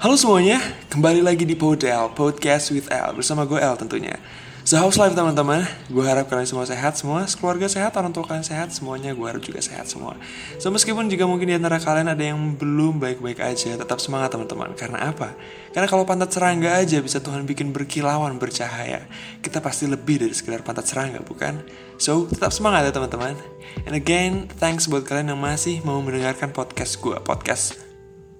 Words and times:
Halo 0.00 0.16
semuanya, 0.16 0.56
kembali 0.88 1.20
lagi 1.20 1.44
di 1.44 1.52
Podel, 1.52 2.08
Podcast 2.16 2.72
with 2.72 2.88
L 2.88 3.12
Bersama 3.12 3.44
gue 3.44 3.60
L 3.60 3.76
tentunya. 3.76 4.16
So 4.64 4.80
how's 4.80 4.96
life 4.96 5.12
teman-teman? 5.12 5.68
Gue 5.92 6.00
harap 6.08 6.24
kalian 6.32 6.48
semua 6.48 6.64
sehat 6.64 6.96
semua 6.96 7.28
Keluarga 7.28 7.68
sehat, 7.68 7.92
orang 8.00 8.08
tua 8.08 8.24
kalian 8.24 8.40
sehat 8.40 8.72
Semuanya 8.72 9.12
gue 9.12 9.28
harap 9.28 9.44
juga 9.44 9.60
sehat 9.60 9.92
semua. 9.92 10.16
So 10.56 10.72
meskipun 10.72 11.12
juga 11.12 11.28
mungkin 11.28 11.52
di 11.52 11.56
antara 11.60 11.76
kalian 11.76 12.16
ada 12.16 12.24
yang 12.32 12.40
belum 12.56 12.96
baik-baik 12.96 13.44
aja 13.44 13.76
Tetap 13.76 14.00
semangat 14.00 14.32
teman-teman. 14.32 14.72
Karena 14.72 15.12
apa? 15.12 15.36
Karena 15.76 15.84
kalau 15.84 16.08
pantat 16.08 16.32
serangga 16.32 16.80
aja 16.80 16.96
bisa 17.04 17.20
Tuhan 17.20 17.44
bikin 17.44 17.68
berkilauan, 17.68 18.40
bercahaya. 18.40 19.04
Kita 19.44 19.60
pasti 19.60 19.84
lebih 19.84 20.24
dari 20.24 20.32
sekedar 20.32 20.64
pantat 20.64 20.88
serangga, 20.88 21.20
bukan? 21.20 21.60
So, 22.00 22.24
tetap 22.24 22.56
semangat 22.56 22.88
ya 22.88 22.92
teman-teman. 22.96 23.36
And 23.84 23.92
again, 23.92 24.48
thanks 24.48 24.88
buat 24.88 25.04
kalian 25.04 25.36
yang 25.36 25.40
masih 25.44 25.84
mau 25.84 26.00
mendengarkan 26.00 26.56
podcast 26.56 26.96
gue. 27.04 27.20
Podcast. 27.20 27.76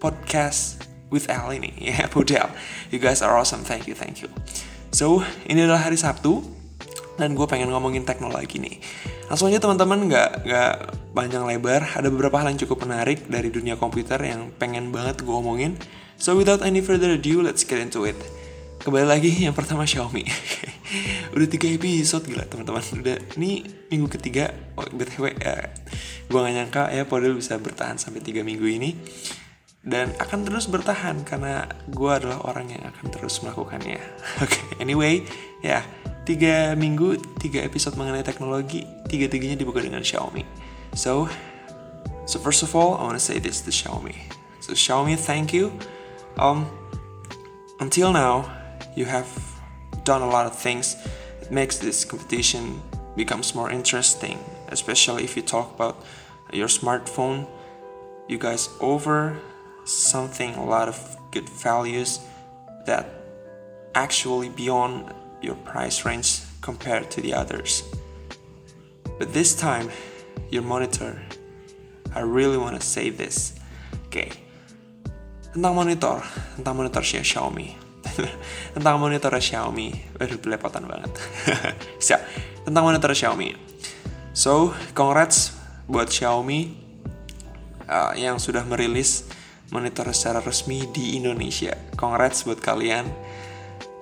Podcast 0.01 0.90
with 1.11 1.29
Al 1.29 1.53
ini. 1.53 1.75
Ya 1.91 2.07
Budel 2.09 2.49
you 2.89 3.03
guys 3.03 3.21
are 3.21 3.35
awesome. 3.35 3.67
Thank 3.67 3.91
you 3.91 3.99
thank 3.99 4.23
you. 4.23 4.31
So 4.95 5.23
ini 5.45 5.67
adalah 5.67 5.91
hari 5.91 5.99
Sabtu 5.99 6.43
dan 7.21 7.37
gue 7.37 7.45
pengen 7.45 7.69
ngomongin 7.69 8.09
teknologi 8.09 8.57
nih. 8.57 8.81
Langsung 9.29 9.53
aja 9.53 9.61
teman-teman 9.61 10.09
nggak 10.09 10.31
nggak 10.49 10.75
panjang 11.13 11.45
lebar. 11.45 11.85
Ada 11.93 12.09
beberapa 12.09 12.41
hal 12.41 12.55
yang 12.55 12.61
cukup 12.65 12.89
menarik 12.89 13.29
dari 13.29 13.53
dunia 13.53 13.77
komputer 13.77 14.17
yang 14.25 14.49
pengen 14.57 14.89
banget 14.89 15.21
gue 15.21 15.35
omongin. 15.35 15.77
So 16.17 16.35
without 16.39 16.65
any 16.65 16.81
further 16.81 17.13
ado 17.13 17.45
let's 17.45 17.63
get 17.67 17.79
into 17.79 18.09
it. 18.09 18.17
Kembali 18.81 19.05
lagi 19.05 19.45
yang 19.45 19.53
pertama 19.53 19.85
Xiaomi. 19.85 20.25
Udah 21.37 21.49
tiga 21.53 21.69
episode 21.69 22.25
gila 22.25 22.49
teman-teman. 22.49 22.81
Udah 22.97 23.17
ini 23.37 23.61
minggu 23.93 24.09
ketiga 24.09 24.57
oh, 24.81 24.89
btw 24.89 25.37
ya, 25.37 25.69
gue 26.31 26.39
gak 26.39 26.55
nyangka 26.57 26.83
ya 26.89 27.05
Podel 27.05 27.37
bisa 27.37 27.61
bertahan 27.61 28.01
sampai 28.01 28.25
tiga 28.25 28.41
minggu 28.41 28.65
ini 28.65 28.97
dan 29.81 30.13
akan 30.21 30.45
terus 30.45 30.69
bertahan 30.69 31.25
karena 31.25 31.65
gue 31.89 32.11
adalah 32.13 32.45
orang 32.45 32.69
yang 32.69 32.85
akan 32.85 33.07
terus 33.09 33.41
melakukannya. 33.41 33.97
Oke, 34.45 34.53
okay, 34.53 34.65
anyway, 34.77 35.25
ya 35.65 35.81
tiga 36.29 36.77
minggu 36.77 37.17
tiga 37.41 37.65
episode 37.65 37.97
mengenai 37.97 38.21
teknologi, 38.21 38.85
tiga 39.09 39.25
tiganya 39.27 39.57
dibuka 39.57 39.81
dengan 39.81 40.05
Xiaomi. 40.05 40.45
So, 40.93 41.33
so 42.29 42.37
first 42.37 42.61
of 42.61 42.77
all, 42.77 43.01
I 43.01 43.09
wanna 43.09 43.23
say 43.23 43.41
this 43.41 43.65
to 43.65 43.73
Xiaomi. 43.73 44.17
So 44.61 44.77
Xiaomi, 44.77 45.17
thank 45.17 45.57
you. 45.57 45.73
Um, 46.37 46.69
until 47.81 48.13
now, 48.13 48.53
you 48.93 49.09
have 49.09 49.29
done 50.05 50.21
a 50.21 50.29
lot 50.29 50.45
of 50.45 50.53
things 50.53 51.01
that 51.41 51.49
makes 51.49 51.81
this 51.81 52.05
competition 52.05 52.85
becomes 53.17 53.55
more 53.57 53.73
interesting, 53.73 54.39
especially 54.69 55.25
if 55.25 55.37
you 55.37 55.43
talk 55.43 55.73
about 55.75 56.05
your 56.53 56.69
smartphone. 56.69 57.49
You 58.29 58.39
guys 58.39 58.69
over 58.79 59.41
something 59.91 60.55
a 60.55 60.65
lot 60.65 60.89
of 60.89 60.99
good 61.31 61.49
values 61.49 62.21
that 62.87 63.11
actually 63.95 64.49
beyond 64.49 65.13
your 65.43 65.57
price 65.67 66.05
range 66.05 66.41
compared 66.61 67.11
to 67.11 67.21
the 67.21 67.35
others. 67.35 67.83
But 69.19 69.35
this 69.35 69.55
time, 69.55 69.91
your 70.49 70.63
monitor, 70.63 71.21
I 72.15 72.21
really 72.21 72.57
want 72.57 72.81
to 72.81 72.85
say 72.85 73.11
this. 73.11 73.59
Okay. 74.07 74.31
Tentang 75.51 75.75
monitor, 75.75 76.23
tentang 76.55 76.79
monitor 76.79 77.03
Xiaomi. 77.03 77.75
tentang 78.75 78.97
monitor 79.03 79.35
Xiaomi. 79.35 80.15
Aduh, 80.23 80.39
belepotan 80.39 80.87
banget. 80.87 81.11
Siap. 82.07 82.23
Tentang 82.65 82.87
monitor 82.87 83.11
Xiaomi. 83.11 83.59
So, 84.31 84.73
congrats 84.95 85.59
buat 85.91 86.07
Xiaomi 86.07 86.79
uh, 87.91 88.15
yang 88.15 88.39
sudah 88.39 88.63
merilis 88.63 89.27
monitor 89.71 90.11
secara 90.11 90.43
resmi 90.43 90.87
di 90.91 91.17
Indonesia. 91.17 91.75
Congrats 91.95 92.43
buat 92.43 92.59
kalian. 92.59 93.07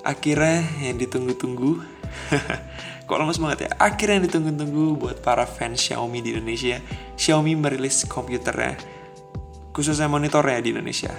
Akhirnya 0.05 0.65
yang 0.81 0.97
ditunggu-tunggu. 0.97 1.85
Kok 3.09 3.17
lemes 3.17 3.41
banget 3.41 3.69
ya? 3.69 3.71
Akhirnya 3.77 4.21
yang 4.21 4.27
ditunggu-tunggu 4.29 4.85
buat 4.97 5.17
para 5.21 5.45
fans 5.45 5.81
Xiaomi 5.81 6.25
di 6.25 6.37
Indonesia. 6.37 6.81
Xiaomi 7.17 7.57
merilis 7.57 8.05
komputernya, 8.05 8.77
khususnya 9.73 10.09
monitornya 10.09 10.61
di 10.61 10.73
Indonesia. 10.77 11.13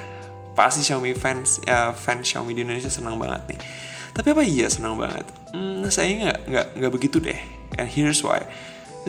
Pasti 0.54 0.86
Xiaomi 0.86 1.14
fans, 1.18 1.62
ya 1.66 1.94
fans 1.94 2.26
Xiaomi 2.30 2.54
di 2.54 2.62
Indonesia 2.66 2.94
senang 2.94 3.18
banget 3.18 3.54
nih. 3.54 3.60
Tapi 4.14 4.28
apa 4.34 4.42
iya 4.46 4.68
senang 4.70 4.98
banget? 4.98 5.26
Hmm, 5.54 5.86
saya 5.90 6.38
nggak 6.50 6.78
nggak 6.78 6.92
begitu 6.94 7.18
deh. 7.22 7.38
And 7.78 7.90
here's 7.90 8.22
why 8.26 8.46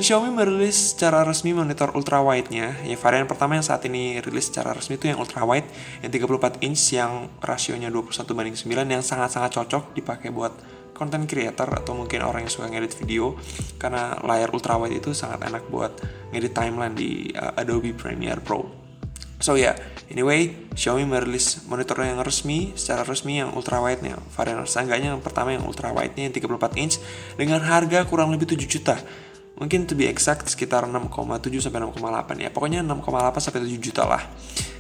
Xiaomi 0.01 0.33
merilis 0.33 0.97
secara 0.97 1.29
resmi 1.29 1.53
monitor 1.53 1.93
ultrawide-nya. 1.93 2.81
Ya 2.89 2.97
varian 2.97 3.29
pertama 3.29 3.61
yang 3.61 3.65
saat 3.65 3.85
ini 3.85 4.17
rilis 4.25 4.49
secara 4.49 4.73
resmi 4.73 4.97
itu 4.97 5.13
yang 5.13 5.21
ultrawide 5.21 5.69
yang 6.01 6.09
34 6.09 6.65
inch 6.65 6.97
yang 6.97 7.29
rasionya 7.45 7.93
21 7.93 8.33
banding 8.33 8.57
9 8.57 8.97
yang 8.97 9.05
sangat-sangat 9.05 9.61
cocok 9.61 9.93
dipakai 9.93 10.33
buat 10.33 10.57
content 10.97 11.29
creator 11.29 11.69
atau 11.77 11.93
mungkin 11.93 12.25
orang 12.25 12.49
yang 12.49 12.53
suka 12.53 12.73
ngedit 12.73 12.97
video 12.97 13.37
karena 13.77 14.17
layar 14.25 14.49
ultrawide 14.57 14.97
itu 14.97 15.13
sangat 15.13 15.45
enak 15.49 15.69
buat 15.69 15.93
ngedit 16.33 16.53
timeline 16.57 16.97
di 16.97 17.37
uh, 17.37 17.61
Adobe 17.61 17.93
Premiere 17.93 18.41
Pro. 18.41 18.65
So 19.41 19.57
ya, 19.57 19.73
yeah, 19.73 19.75
anyway, 20.13 20.53
Xiaomi 20.77 21.09
merilis 21.09 21.65
monitor 21.65 22.05
yang 22.05 22.21
resmi, 22.21 22.77
secara 22.77 23.09
resmi 23.09 23.41
yang 23.41 23.57
ultrawide-nya. 23.57 24.21
Varian 24.37 24.65
seenggaknya 24.69 25.17
yang 25.17 25.25
pertama 25.25 25.57
yang 25.57 25.65
ultrawide-nya 25.65 26.29
yang 26.29 26.35
34 26.37 26.77
inch 26.77 27.01
dengan 27.41 27.65
harga 27.65 28.05
kurang 28.05 28.37
lebih 28.37 28.53
7 28.53 28.69
juta 28.69 29.01
mungkin 29.61 29.85
to 29.85 29.93
be 29.95 30.09
exact 30.09 30.49
sekitar 30.49 30.89
6,7 30.89 31.13
sampai 31.61 31.85
6,8 31.85 32.41
ya. 32.41 32.51
Pokoknya 32.51 32.81
6,8 32.83 33.39
sampai 33.39 33.61
7 33.69 33.77
juta 33.79 34.09
lah. 34.09 34.25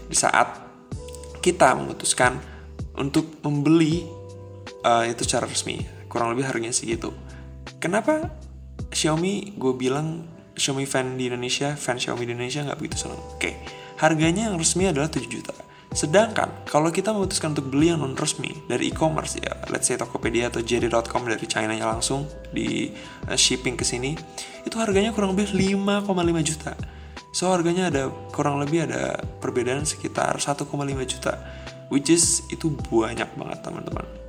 Di 0.08 0.16
saat 0.16 0.48
kita 1.44 1.76
memutuskan 1.76 2.40
untuk 2.96 3.38
membeli 3.44 4.08
uh, 4.82 5.04
itu 5.04 5.22
secara 5.22 5.46
resmi. 5.46 5.84
Kurang 6.08 6.34
lebih 6.34 6.48
harganya 6.48 6.74
segitu. 6.74 7.12
Kenapa 7.78 8.32
Xiaomi 8.90 9.54
gue 9.54 9.72
bilang 9.78 10.26
Xiaomi 10.58 10.84
fan 10.84 11.14
di 11.14 11.30
Indonesia 11.30 11.78
fan 11.78 11.96
Xiaomi 11.96 12.26
di 12.26 12.32
Indonesia 12.34 12.66
nggak 12.66 12.78
begitu 12.78 13.06
senang 13.06 13.22
oke 13.22 13.50
harganya 14.02 14.50
yang 14.50 14.58
resmi 14.58 14.90
adalah 14.90 15.08
7 15.08 15.24
juta 15.30 15.54
Sedangkan 15.90 16.62
kalau 16.70 16.94
kita 16.94 17.10
memutuskan 17.10 17.50
untuk 17.50 17.74
beli 17.74 17.90
yang 17.90 17.98
non 17.98 18.14
resmi 18.14 18.54
dari 18.70 18.94
e-commerce 18.94 19.42
ya, 19.42 19.58
let's 19.74 19.90
say 19.90 19.98
Tokopedia 19.98 20.46
atau 20.46 20.62
JD.com 20.62 21.26
dari 21.26 21.46
China 21.50 21.74
nya 21.74 21.90
langsung 21.90 22.30
di 22.54 22.94
uh, 23.26 23.34
shipping 23.34 23.74
ke 23.74 23.82
sini, 23.82 24.14
itu 24.62 24.76
harganya 24.78 25.10
kurang 25.10 25.34
lebih 25.34 25.50
5,5 25.50 26.06
juta. 26.46 26.72
So 27.34 27.50
harganya 27.50 27.90
ada 27.90 28.06
kurang 28.30 28.62
lebih 28.62 28.86
ada 28.86 29.18
perbedaan 29.42 29.82
sekitar 29.82 30.38
1,5 30.38 30.62
juta, 31.10 31.32
which 31.90 32.06
is 32.06 32.46
itu 32.54 32.70
banyak 32.86 33.26
banget 33.34 33.58
teman-teman. 33.66 34.19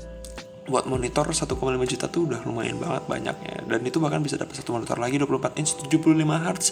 Buat 0.72 0.88
monitor 0.88 1.28
1,5 1.28 1.52
juta 1.84 2.08
tuh 2.08 2.32
udah 2.32 2.48
lumayan 2.48 2.80
banget 2.80 3.04
banyaknya. 3.12 3.60
Dan 3.68 3.84
itu 3.84 4.00
bahkan 4.00 4.24
bisa 4.24 4.40
dapat 4.40 4.56
satu 4.56 4.80
monitor 4.80 4.96
lagi 4.96 5.20
24 5.20 5.60
inch 5.60 5.76
75 5.92 6.16
Hz 6.24 6.66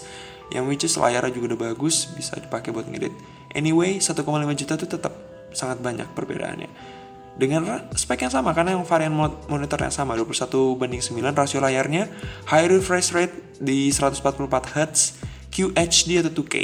yang 0.56 0.64
which 0.64 0.88
is 0.88 0.96
layarnya 0.96 1.36
juga 1.36 1.52
udah 1.52 1.60
bagus 1.70 2.08
bisa 2.16 2.40
dipakai 2.40 2.72
buat 2.72 2.88
ngedit. 2.88 3.12
Anyway, 3.52 4.00
1,5 4.00 4.24
juta 4.56 4.72
itu 4.80 4.86
tetap 4.88 5.12
sangat 5.52 5.84
banyak 5.84 6.08
perbedaannya. 6.16 6.70
Dengan 7.36 7.88
spek 7.94 8.26
yang 8.26 8.34
sama, 8.34 8.52
karena 8.52 8.76
yang 8.76 8.84
varian 8.84 9.14
monitor 9.48 9.78
yang 9.80 9.94
sama, 9.94 10.12
21 10.18 10.76
banding 10.76 11.00
9, 11.00 11.32
rasio 11.32 11.62
layarnya, 11.62 12.10
high 12.50 12.68
refresh 12.68 13.16
rate 13.16 13.32
di 13.62 13.88
144 13.92 14.48
Hz, 14.76 15.00
QHD 15.48 16.20
atau 16.20 16.32
2K, 16.42 16.54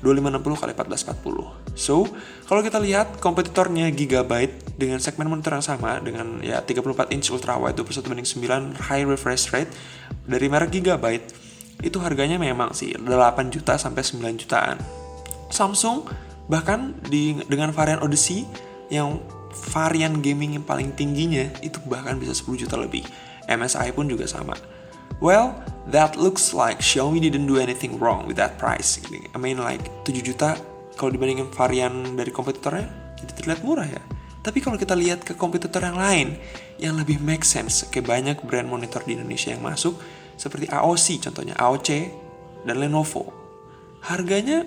2560 0.00 0.74
x 0.74 1.04
1440. 1.14 1.78
So, 1.78 2.06
kalau 2.46 2.62
kita 2.62 2.78
lihat 2.78 3.18
kompetitornya 3.18 3.90
Gigabyte 3.90 4.78
dengan 4.78 5.02
segmen 5.02 5.26
monitor 5.26 5.58
yang 5.58 5.66
sama 5.66 5.98
dengan 5.98 6.38
ya 6.42 6.62
34 6.62 7.14
inch 7.14 7.34
ultra 7.34 7.58
wide 7.58 7.74
21 7.74 8.06
banding 8.06 8.28
9 8.78 8.90
high 8.90 9.04
refresh 9.06 9.50
rate 9.50 9.70
dari 10.26 10.46
merek 10.46 10.70
Gigabyte 10.70 11.26
itu 11.82 11.98
harganya 12.02 12.38
memang 12.38 12.74
sih 12.74 12.94
8 12.94 13.06
juta 13.54 13.74
sampai 13.78 14.02
9 14.02 14.38
jutaan. 14.38 14.78
Samsung 15.48 16.28
Bahkan 16.48 17.12
di 17.12 17.36
dengan 17.46 17.70
varian 17.76 18.00
Odyssey 18.00 18.48
yang 18.88 19.20
varian 19.72 20.24
gaming 20.24 20.56
yang 20.56 20.64
paling 20.64 20.96
tingginya 20.96 21.44
itu 21.60 21.76
bahkan 21.84 22.16
bisa 22.16 22.32
10 22.32 22.64
juta 22.64 22.80
lebih. 22.80 23.04
MSI 23.48 23.92
pun 23.92 24.08
juga 24.08 24.24
sama. 24.24 24.56
Well, 25.20 25.56
that 25.88 26.16
looks 26.16 26.52
like 26.52 26.80
Xiaomi 26.84 27.20
didn't 27.20 27.48
do 27.48 27.56
anything 27.56 27.96
wrong 27.96 28.28
with 28.28 28.36
that 28.36 28.60
price. 28.60 29.00
I 29.34 29.38
mean 29.40 29.60
like 29.60 29.82
7 30.04 30.20
juta 30.20 30.56
kalau 30.98 31.14
dibandingin 31.14 31.48
varian 31.54 32.18
dari 32.18 32.28
kompetitornya 32.34 33.16
jadi 33.18 33.32
terlihat 33.34 33.60
murah 33.64 33.88
ya. 33.88 34.02
Tapi 34.44 34.62
kalau 34.62 34.78
kita 34.78 34.94
lihat 34.94 35.26
ke 35.26 35.34
kompetitor 35.34 35.82
yang 35.82 35.98
lain 35.98 36.38
yang 36.78 36.94
lebih 36.94 37.18
make 37.18 37.42
sense, 37.42 37.84
kayak 37.90 38.06
banyak 38.06 38.36
brand 38.46 38.70
monitor 38.70 39.02
di 39.02 39.18
Indonesia 39.18 39.50
yang 39.50 39.60
masuk 39.60 39.98
seperti 40.38 40.70
AOC 40.70 41.26
contohnya, 41.26 41.58
AOC 41.58 41.88
dan 42.62 42.78
Lenovo. 42.78 43.34
Harganya 43.98 44.62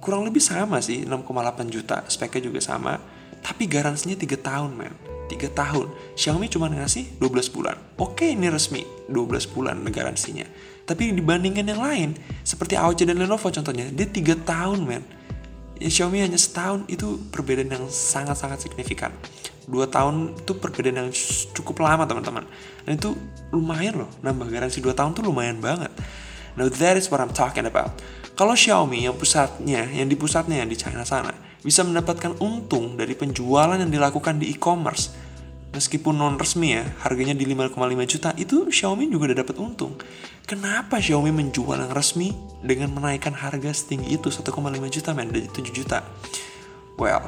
kurang 0.00 0.24
lebih 0.24 0.40
sama 0.40 0.78
sih 0.78 1.02
6,8 1.02 1.66
juta 1.66 2.06
speknya 2.06 2.46
juga 2.46 2.60
sama 2.62 2.94
tapi 3.42 3.66
garansinya 3.66 4.14
3 4.14 4.38
tahun 4.38 4.70
men 4.76 4.94
3 5.28 5.50
tahun. 5.52 5.86
Xiaomi 6.14 6.46
cuma 6.48 6.70
ngasih 6.70 7.18
12 7.20 7.50
bulan. 7.50 7.76
Oke 7.98 8.32
ini 8.32 8.48
resmi 8.48 8.86
12 9.10 9.52
bulan 9.52 9.82
garansinya. 9.90 10.46
Tapi 10.86 11.10
dibandingkan 11.10 11.66
yang 11.66 11.82
lain 11.82 12.08
seperti 12.46 12.78
AOC 12.78 13.10
dan 13.10 13.18
Lenovo 13.18 13.50
contohnya 13.50 13.90
dia 13.90 14.06
3 14.06 14.38
tahun 14.46 14.78
men. 14.86 15.02
Ya 15.76 15.92
Xiaomi 15.92 16.24
hanya 16.24 16.40
setahun 16.40 16.88
itu 16.88 17.20
perbedaan 17.28 17.68
yang 17.68 17.84
sangat-sangat 17.90 18.64
signifikan. 18.64 19.12
Dua 19.66 19.90
tahun 19.90 20.38
itu 20.38 20.56
perbedaan 20.56 20.96
yang 21.04 21.10
cukup 21.52 21.84
lama 21.84 22.06
teman-teman. 22.06 22.46
Dan 22.86 22.96
itu 22.96 23.12
lumayan 23.52 24.06
loh 24.06 24.10
nambah 24.22 24.48
garansi 24.48 24.80
dua 24.80 24.96
tahun 24.96 25.12
tuh 25.12 25.26
lumayan 25.26 25.60
banget. 25.60 25.92
Now 26.56 26.72
that 26.72 26.96
is 26.96 27.12
what 27.12 27.20
I'm 27.20 27.34
talking 27.36 27.68
about. 27.68 28.00
Kalau 28.36 28.56
Xiaomi 28.56 29.04
yang 29.04 29.16
pusatnya 29.16 29.84
yang 29.92 30.08
di 30.08 30.16
pusatnya 30.16 30.64
yang 30.64 30.68
di 30.68 30.76
China 30.76 31.04
sana 31.04 31.32
bisa 31.66 31.82
mendapatkan 31.82 32.38
untung 32.38 32.94
dari 32.94 33.18
penjualan 33.18 33.74
yang 33.74 33.90
dilakukan 33.90 34.38
di 34.38 34.54
e-commerce 34.54 35.10
meskipun 35.74 36.14
non 36.14 36.38
resmi 36.38 36.78
ya 36.78 36.86
harganya 37.02 37.34
di 37.34 37.42
5,5 37.42 37.74
juta 38.06 38.30
itu 38.38 38.70
Xiaomi 38.70 39.10
juga 39.10 39.34
udah 39.34 39.42
dapat 39.42 39.56
untung 39.58 39.98
kenapa 40.46 41.02
Xiaomi 41.02 41.34
menjual 41.34 41.82
yang 41.82 41.90
resmi 41.90 42.30
dengan 42.62 42.94
menaikkan 42.94 43.34
harga 43.34 43.74
setinggi 43.74 44.14
itu 44.14 44.30
1,5 44.30 44.54
juta 44.94 45.10
men 45.10 45.34
dari 45.34 45.50
7 45.50 45.66
juta 45.74 46.06
well 46.94 47.26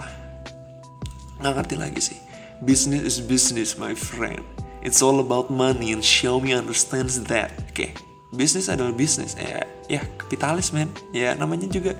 nggak 1.42 1.52
ngerti 1.58 1.74
lagi 1.74 2.00
sih 2.00 2.18
Business 2.58 3.06
is 3.06 3.20
business, 3.22 3.78
my 3.78 3.94
friend. 3.94 4.42
It's 4.82 4.98
all 4.98 5.22
about 5.22 5.46
money 5.46 5.94
and 5.94 6.02
Xiaomi 6.02 6.58
understands 6.58 7.22
that. 7.30 7.54
Oke, 7.70 7.70
okay. 7.70 7.90
bisnis 8.34 8.66
adalah 8.66 8.90
bisnis. 8.90 9.38
Ya, 9.38 9.62
ya 9.86 10.02
kapitalis, 10.18 10.74
man. 10.74 10.90
Ya, 11.14 11.38
namanya 11.38 11.70
juga 11.70 11.94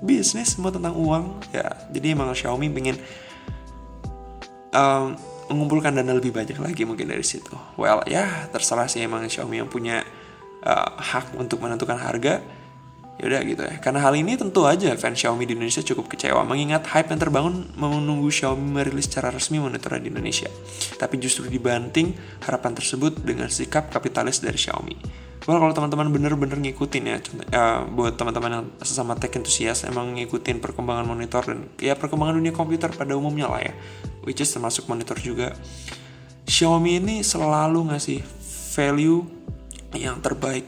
bisnis, 0.00 0.56
semua 0.56 0.74
tentang 0.74 0.96
uang. 0.96 1.44
Ya, 1.54 1.74
jadi 1.90 2.14
emang 2.16 2.32
Xiaomi 2.32 2.70
pengen 2.72 2.96
um, 4.74 5.14
mengumpulkan 5.52 5.94
dana 5.94 6.16
lebih 6.16 6.32
banyak 6.32 6.56
lagi 6.56 6.82
mungkin 6.88 7.10
dari 7.10 7.22
situ. 7.22 7.52
Well, 7.76 8.02
ya 8.08 8.48
terserah 8.50 8.88
sih 8.88 9.04
emang 9.04 9.26
Xiaomi 9.28 9.60
yang 9.60 9.70
punya 9.70 10.02
uh, 10.64 10.88
hak 10.98 11.36
untuk 11.36 11.60
menentukan 11.60 12.00
harga 12.00 12.40
ya 13.14 13.30
udah 13.30 13.40
gitu 13.46 13.62
ya 13.62 13.78
karena 13.78 14.02
hal 14.02 14.14
ini 14.18 14.34
tentu 14.34 14.66
aja 14.66 14.90
fans 14.98 15.22
Xiaomi 15.22 15.46
di 15.46 15.54
Indonesia 15.54 15.86
cukup 15.86 16.10
kecewa 16.10 16.42
mengingat 16.42 16.90
hype 16.90 17.14
yang 17.14 17.20
terbangun 17.22 17.70
menunggu 17.78 18.26
Xiaomi 18.26 18.74
merilis 18.74 19.06
secara 19.06 19.30
resmi 19.30 19.62
monitor 19.62 19.94
di 20.02 20.10
Indonesia 20.10 20.50
tapi 20.98 21.22
justru 21.22 21.46
dibanting 21.46 22.10
harapan 22.42 22.74
tersebut 22.74 23.22
dengan 23.22 23.46
sikap 23.46 23.86
kapitalis 23.94 24.42
dari 24.42 24.58
Xiaomi 24.58 25.23
Well, 25.44 25.60
kalau 25.60 25.76
teman-teman 25.76 26.08
bener-bener 26.08 26.56
ngikutin 26.56 27.04
ya, 27.04 27.16
contoh, 27.20 27.46
ya 27.52 27.84
buat 27.84 28.16
teman-teman 28.16 28.50
yang 28.50 28.64
sesama 28.80 29.12
tech 29.12 29.36
enthusiast 29.36 29.84
emang 29.84 30.16
ngikutin 30.16 30.56
perkembangan 30.56 31.04
monitor 31.04 31.44
dan 31.44 31.68
ya 31.76 31.92
perkembangan 31.92 32.40
dunia 32.40 32.56
komputer 32.56 32.88
pada 32.96 33.12
umumnya 33.12 33.52
lah 33.52 33.60
ya, 33.60 33.76
which 34.24 34.40
is 34.40 34.48
termasuk 34.48 34.88
monitor 34.88 35.20
juga. 35.20 35.52
Xiaomi 36.48 36.96
ini 36.96 37.20
selalu 37.20 37.92
ngasih 37.92 38.24
value 38.72 39.20
yang 39.92 40.24
terbaik, 40.24 40.64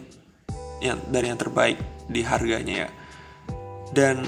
yang 0.84 1.00
dari 1.08 1.32
yang 1.32 1.40
terbaik 1.40 1.80
di 2.06 2.20
harganya 2.20 2.86
ya 2.86 2.88
dan 3.96 4.26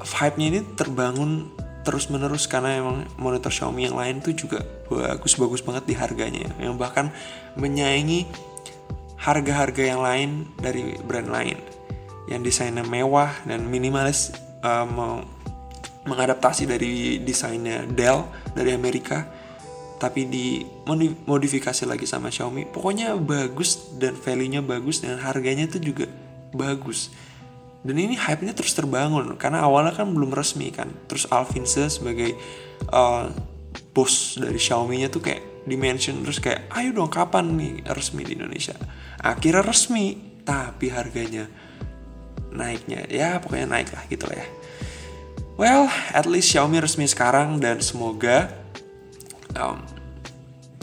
vibe-nya 0.00 0.46
ini 0.52 0.60
terbangun 0.76 1.52
terus 1.86 2.10
menerus 2.10 2.50
karena 2.50 2.82
emang 2.82 3.06
monitor 3.14 3.54
Xiaomi 3.54 3.86
yang 3.86 3.96
lain 3.96 4.18
tuh 4.18 4.34
juga 4.34 4.66
bagus-bagus 4.90 5.62
banget 5.62 5.86
di 5.86 5.94
harganya 5.94 6.50
ya. 6.50 6.52
yang 6.66 6.74
bahkan 6.74 7.14
menyaingi 7.54 8.26
harga-harga 9.16 9.82
yang 9.82 10.00
lain 10.04 10.30
dari 10.60 10.96
brand 11.00 11.28
lain. 11.32 11.58
Yang 12.26 12.52
desainnya 12.52 12.84
mewah 12.84 13.32
dan 13.46 13.66
minimalis 13.66 14.34
um, 14.60 15.22
mengadaptasi 16.06 16.66
dari 16.70 17.18
desainnya 17.22 17.86
Dell 17.86 18.26
dari 18.54 18.74
Amerika 18.74 19.26
tapi 19.96 20.28
di 20.28 20.60
modifikasi 21.24 21.88
lagi 21.88 22.04
sama 22.04 22.28
Xiaomi. 22.28 22.68
Pokoknya 22.68 23.16
bagus 23.16 23.96
dan 23.96 24.12
value-nya 24.12 24.60
bagus 24.60 25.00
dan 25.00 25.16
harganya 25.16 25.64
itu 25.64 25.80
juga 25.80 26.06
bagus. 26.52 27.08
Dan 27.86 28.02
ini 28.02 28.18
hype-nya 28.18 28.52
terus 28.52 28.74
terbangun 28.74 29.38
karena 29.40 29.64
awalnya 29.64 29.96
kan 29.96 30.10
belum 30.10 30.36
resmi 30.36 30.68
kan. 30.68 30.92
Terus 31.08 31.24
Alvinse 31.32 31.88
sebagai 31.88 32.36
uh, 32.92 33.32
bos 33.96 34.36
dari 34.36 34.60
Xiaomi-nya 34.60 35.08
tuh 35.08 35.24
kayak 35.24 35.56
dimention 35.66 36.22
terus 36.22 36.38
kayak 36.38 36.70
ayo 36.78 36.94
dong 36.94 37.10
kapan 37.10 37.58
nih 37.58 37.82
resmi 37.90 38.22
di 38.22 38.38
Indonesia 38.38 38.78
akhirnya 39.20 39.64
resmi 39.64 40.40
tapi 40.46 40.92
harganya 40.92 41.50
naiknya 42.54 43.04
ya 43.10 43.36
pokoknya 43.42 43.68
naik 43.68 43.92
lah 43.92 44.04
gitu 44.08 44.24
lah 44.28 44.36
ya. 44.40 44.48
Well 45.56 45.88
at 46.12 46.28
least 46.28 46.52
Xiaomi 46.52 46.80
resmi 46.80 47.08
sekarang 47.08 47.60
dan 47.60 47.80
semoga 47.80 48.52
um, 49.56 49.80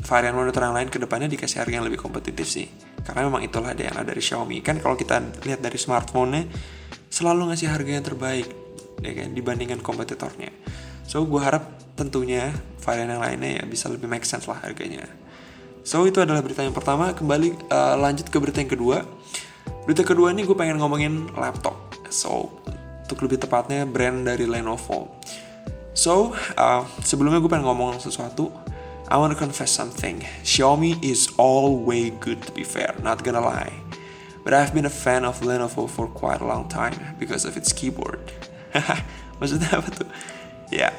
varian 0.04 0.36
monitor 0.36 0.62
yang 0.66 0.76
lain 0.76 0.90
ke 0.90 0.98
depannya 1.00 1.30
dikasih 1.30 1.64
harga 1.64 1.74
yang 1.74 1.86
lebih 1.86 2.02
kompetitif 2.02 2.46
sih. 2.50 2.68
Karena 3.04 3.28
memang 3.28 3.44
itulah 3.44 3.76
yang 3.76 3.98
ada 3.98 4.14
dari 4.14 4.22
Xiaomi. 4.22 4.62
Kan 4.62 4.80
kalau 4.80 4.98
kita 4.98 5.22
lihat 5.44 5.60
dari 5.62 5.78
smartphone-nya 5.78 6.50
selalu 7.10 7.54
ngasih 7.54 7.70
harga 7.70 7.92
yang 7.94 8.06
terbaik 8.06 8.48
ya 9.02 9.12
kan 9.14 9.30
dibandingkan 9.34 9.80
kompetitornya. 9.82 10.50
So 11.06 11.26
gue 11.28 11.42
harap 11.42 11.94
tentunya 11.94 12.50
varian 12.82 13.14
yang 13.14 13.22
lainnya 13.22 13.62
ya 13.62 13.64
bisa 13.70 13.86
lebih 13.88 14.10
make 14.10 14.26
sense 14.26 14.50
lah 14.50 14.58
harganya 14.66 15.06
so 15.84 16.08
itu 16.08 16.24
adalah 16.24 16.40
berita 16.40 16.64
yang 16.64 16.76
pertama 16.76 17.12
kembali 17.12 17.70
uh, 17.70 17.96
lanjut 18.00 18.32
ke 18.32 18.38
berita 18.40 18.64
yang 18.64 18.72
kedua 18.72 19.04
berita 19.84 20.08
kedua 20.08 20.32
ini 20.32 20.48
gue 20.48 20.56
pengen 20.56 20.80
ngomongin 20.80 21.30
laptop 21.36 21.76
so 22.08 22.50
untuk 23.04 23.28
lebih 23.28 23.44
tepatnya 23.44 23.84
brand 23.84 24.24
dari 24.24 24.48
Lenovo 24.48 25.20
so 25.92 26.34
uh, 26.58 26.88
sebelumnya 27.04 27.44
gue 27.44 27.52
pengen 27.52 27.68
ngomong 27.68 28.00
sesuatu 28.00 28.50
I 29.14 29.18
want 29.18 29.34
to 29.34 29.38
confess 29.38 29.70
something. 29.70 30.26
Xiaomi 30.42 31.04
is 31.04 31.30
always 31.38 32.14
good 32.20 32.42
to 32.44 32.52
be 32.52 32.64
fair, 32.64 32.96
not 33.04 33.24
gonna 33.24 33.42
lie. 33.42 33.74
But 34.44 34.54
I've 34.54 34.74
been 34.74 34.86
a 34.86 34.90
fan 34.90 35.24
of 35.24 35.42
Lenovo 35.42 35.90
for 35.90 36.08
quite 36.08 36.42
a 36.42 36.48
long 36.48 36.68
time 36.68 36.96
because 37.20 37.46
of 37.46 37.56
its 37.56 37.72
keyboard. 37.72 38.20
Maksudnya 39.40 39.80
apa 39.80 39.90
tuh? 39.92 40.10
Ya, 40.74 40.90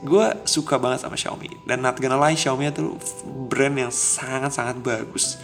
gue 0.00 0.26
suka 0.48 0.80
banget 0.80 1.04
sama 1.04 1.16
Xiaomi. 1.16 1.64
Dan 1.68 1.84
not 1.84 2.00
gonna 2.00 2.16
lie, 2.16 2.36
Xiaomi 2.36 2.68
itu 2.68 2.96
brand 3.48 3.76
yang 3.76 3.92
sangat-sangat 3.92 4.80
bagus. 4.80 5.36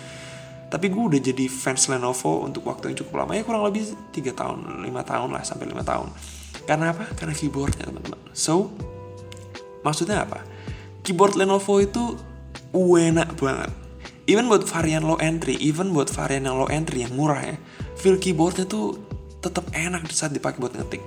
Tapi 0.67 0.91
gue 0.91 1.03
udah 1.15 1.21
jadi 1.23 1.47
fans 1.47 1.87
Lenovo 1.87 2.43
untuk 2.43 2.67
waktu 2.67 2.91
yang 2.91 2.97
cukup 2.99 3.23
lama 3.25 3.39
ya 3.39 3.47
kurang 3.47 3.63
lebih 3.63 3.87
3 4.11 4.35
tahun, 4.35 4.83
5 4.83 5.11
tahun 5.11 5.29
lah 5.31 5.43
sampai 5.47 5.71
5 5.71 5.79
tahun. 5.87 6.09
Karena 6.67 6.91
apa? 6.91 7.07
Karena 7.15 7.35
keyboardnya 7.37 7.87
teman-teman. 7.87 8.19
So, 8.35 8.75
maksudnya 9.87 10.27
apa? 10.27 10.43
keyboard 11.07 11.39
Lenovo 11.39 11.79
itu 11.79 12.19
enak 12.75 13.39
banget. 13.39 13.71
Even 14.27 14.51
buat 14.51 14.67
varian 14.67 15.07
low 15.07 15.15
entry, 15.23 15.55
even 15.63 15.95
buat 15.95 16.11
varian 16.11 16.51
yang 16.51 16.59
low 16.59 16.67
entry 16.67 17.07
yang 17.07 17.15
murah 17.15 17.39
ya, 17.39 17.57
feel 17.95 18.19
keyboardnya 18.19 18.67
tuh 18.67 18.99
tetap 19.39 19.71
enak 19.71 20.11
saat 20.11 20.35
dipakai 20.35 20.59
buat 20.59 20.75
ngetik. 20.75 20.99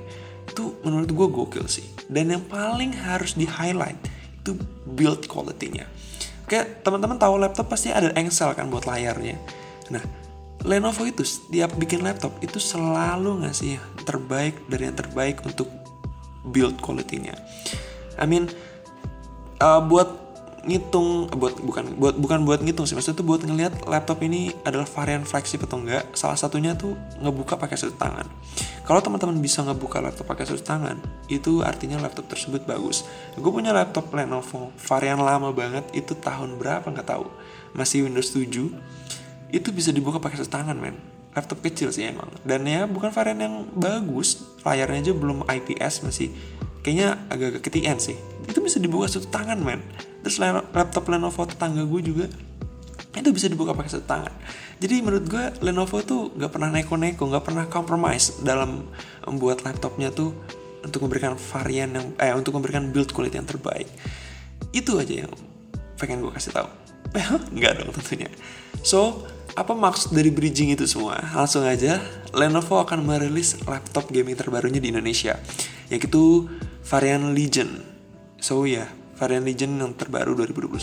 Itu 0.50 0.81
menurut 0.81 1.10
gue 1.13 1.28
gokil 1.30 1.66
sih. 1.69 1.86
Dan 2.10 2.34
yang 2.34 2.44
paling 2.50 2.92
harus 2.98 3.38
di 3.38 3.46
highlight 3.46 4.01
itu 4.42 4.57
build 4.90 5.30
quality-nya. 5.30 5.85
Kayak 6.50 6.81
teman-teman 6.81 7.21
tahu 7.21 7.38
laptop 7.38 7.69
pasti 7.69 7.94
ada 7.94 8.09
engsel 8.18 8.57
kan 8.57 8.74
buat 8.74 8.90
layarnya. 8.90 9.38
Nah, 9.94 10.02
Lenovo 10.66 11.07
itu 11.07 11.24
setiap 11.24 11.71
bikin 11.80 12.04
laptop 12.04 12.35
itu 12.44 12.59
selalu 12.59 13.45
ngasih 13.45 13.80
terbaik 14.04 14.59
dari 14.68 14.92
yang 14.92 14.97
terbaik 14.97 15.40
untuk 15.45 15.71
build 16.50 16.81
quality-nya. 16.83 17.38
I 18.19 18.26
mean, 18.28 18.52
uh, 19.64 19.80
buat 19.80 20.29
ngitung 20.68 21.31
buat 21.31 21.56
bukan 21.63 21.95
buat 21.95 22.16
bukan 22.19 22.44
buat 22.44 22.59
ngitung 22.59 22.83
sih 22.83 22.95
maksudnya 22.97 23.23
tuh 23.23 23.28
buat 23.28 23.42
ngelihat 23.44 23.87
laptop 23.87 24.19
ini 24.25 24.51
adalah 24.68 24.83
varian 24.83 25.23
flagship 25.23 25.63
atau 25.63 25.80
enggak 25.80 26.04
salah 26.11 26.35
satunya 26.35 26.75
tuh 26.75 26.99
ngebuka 27.23 27.56
pakai 27.56 27.80
satu 27.80 27.95
tangan. 27.95 28.28
Kalau 28.83 28.99
teman-teman 29.06 29.37
bisa 29.37 29.61
ngebuka 29.61 30.01
laptop 30.01 30.28
pakai 30.28 30.49
satu 30.49 30.59
tangan 30.66 30.97
itu 31.30 31.61
artinya 31.61 32.01
laptop 32.01 32.28
tersebut 32.28 32.66
bagus. 32.66 33.06
Gue 33.37 33.51
punya 33.54 33.71
laptop 33.71 34.09
Lenovo 34.11 34.73
varian 34.75 35.21
lama 35.21 35.54
banget 35.54 35.85
itu 35.94 36.18
tahun 36.18 36.57
berapa 36.57 36.89
nggak 36.89 37.07
tahu. 37.07 37.30
Masih 37.78 38.09
Windows 38.09 38.33
7 38.33 38.49
itu 39.54 39.69
bisa 39.69 39.94
dibuka 39.94 40.18
pakai 40.18 40.42
satu 40.42 40.51
tangan 40.51 40.75
men. 40.75 40.97
Laptop 41.37 41.61
kecil 41.61 41.94
sih 41.94 42.09
emang. 42.09 42.28
Dan 42.42 42.66
ya 42.66 42.89
bukan 42.89 43.13
varian 43.13 43.39
yang 43.39 43.56
bagus 43.78 44.42
layarnya 44.66 45.07
aja 45.07 45.13
belum 45.13 45.45
IPS 45.45 46.04
masih 46.04 46.33
kayaknya 46.81 47.21
agak-agak 47.30 47.69
ketian 47.69 48.01
sih. 48.01 48.18
Itu 48.49 48.59
bisa 48.66 48.81
dibuka 48.81 49.06
satu 49.06 49.30
tangan 49.30 49.61
men 49.61 50.08
terus 50.23 50.38
laptop 50.76 51.04
Lenovo 51.07 51.42
tetangga 51.47 51.83
gue 51.83 52.02
juga 52.04 52.26
itu 53.16 53.30
bisa 53.35 53.52
dibuka 53.52 53.76
pakai 53.76 53.92
satu 53.92 54.06
tangan 54.06 54.33
jadi 54.80 55.04
menurut 55.04 55.26
gue 55.28 55.45
Lenovo 55.66 55.97
tuh 56.06 56.31
nggak 56.35 56.52
pernah 56.52 56.69
neko-neko 56.71 57.23
nggak 57.28 57.44
pernah 57.44 57.66
compromise 57.68 58.40
dalam 58.44 58.88
membuat 59.28 59.68
laptopnya 59.68 60.14
tuh 60.14 60.31
untuk 60.80 61.04
memberikan 61.04 61.35
varian 61.35 61.92
yang 61.92 62.06
eh 62.16 62.31
untuk 62.31 62.56
memberikan 62.56 62.88
build 62.94 63.11
quality 63.11 63.35
yang 63.42 63.49
terbaik 63.49 63.88
itu 64.71 64.95
aja 64.95 65.28
yang 65.28 65.31
pengen 65.99 66.23
gue 66.23 66.31
kasih 66.31 66.56
tahu 66.56 66.69
nggak 67.57 67.71
dong 67.83 67.92
tentunya 67.99 68.30
so 68.85 69.28
apa 69.57 69.73
maksud 69.76 70.14
dari 70.14 70.31
bridging 70.31 70.71
itu 70.71 70.85
semua? 70.85 71.19
Langsung 71.35 71.68
aja, 71.68 71.99
Lenovo 72.31 72.80
akan 72.80 73.04
merilis 73.04 73.59
laptop 73.68 74.07
gaming 74.07 74.38
terbarunya 74.38 74.80
di 74.80 74.88
Indonesia, 74.88 75.35
yaitu 75.92 76.47
varian 76.88 77.35
Legion. 77.35 77.83
So 78.40 78.64
ya, 78.64 78.85
yeah, 78.85 78.88
varian 79.19 79.44
Legion 79.44 79.76
yang 79.76 79.92
terbaru 79.94 80.33
2021. 80.40 80.80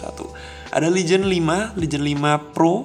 Ada 0.77 0.93
Legion 0.93 1.25
5, 1.25 1.81
Legion 1.81 2.05
5 2.05 2.53
Pro, 2.53 2.85